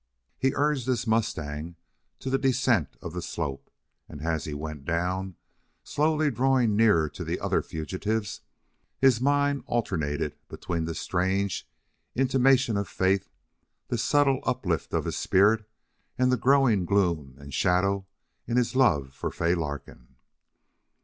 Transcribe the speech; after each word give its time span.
He 0.39 0.53
urged 0.55 0.87
his 0.87 1.05
mustang 1.05 1.75
to 2.17 2.31
the 2.31 2.39
descent 2.39 2.97
of 3.03 3.13
the 3.13 3.21
slope, 3.21 3.69
and 4.09 4.19
as 4.23 4.45
he 4.45 4.53
went 4.55 4.83
down, 4.83 5.35
slowly 5.83 6.31
drawing 6.31 6.75
nearer 6.75 7.07
to 7.09 7.23
the 7.23 7.39
other 7.39 7.61
fugitives, 7.61 8.41
his 8.97 9.21
mind 9.21 9.61
alternated 9.67 10.35
between 10.47 10.85
this 10.85 10.99
strange 10.99 11.69
intimation 12.15 12.77
of 12.77 12.87
faith, 12.87 13.29
this 13.89 14.03
subtle 14.03 14.39
uplift 14.43 14.91
of 14.95 15.05
his 15.05 15.17
spirit, 15.17 15.69
and 16.17 16.31
the 16.31 16.35
growing 16.35 16.83
gloom 16.85 17.35
and 17.37 17.53
shadow 17.53 18.07
in 18.47 18.57
his 18.57 18.75
love 18.75 19.13
for 19.13 19.29
Fay 19.29 19.53
Larkin. 19.53 20.15